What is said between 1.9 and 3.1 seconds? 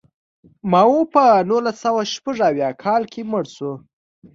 شپږ اویا کال